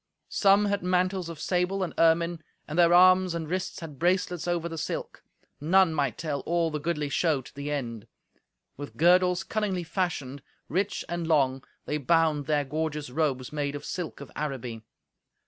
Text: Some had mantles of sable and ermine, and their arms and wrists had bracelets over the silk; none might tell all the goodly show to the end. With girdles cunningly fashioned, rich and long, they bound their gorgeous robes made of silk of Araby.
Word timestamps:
Some 0.29 0.65
had 0.65 0.81
mantles 0.81 1.29
of 1.29 1.39
sable 1.39 1.83
and 1.83 1.93
ermine, 1.99 2.41
and 2.67 2.79
their 2.79 2.91
arms 2.91 3.35
and 3.35 3.47
wrists 3.47 3.81
had 3.81 3.99
bracelets 3.99 4.47
over 4.47 4.67
the 4.67 4.75
silk; 4.79 5.21
none 5.59 5.93
might 5.93 6.17
tell 6.17 6.39
all 6.39 6.71
the 6.71 6.79
goodly 6.79 7.07
show 7.07 7.43
to 7.43 7.53
the 7.53 7.69
end. 7.69 8.07
With 8.77 8.97
girdles 8.97 9.43
cunningly 9.43 9.83
fashioned, 9.83 10.41
rich 10.67 11.05
and 11.07 11.27
long, 11.27 11.63
they 11.85 11.99
bound 11.99 12.47
their 12.47 12.65
gorgeous 12.65 13.11
robes 13.11 13.53
made 13.53 13.75
of 13.75 13.85
silk 13.85 14.21
of 14.21 14.31
Araby. 14.35 14.81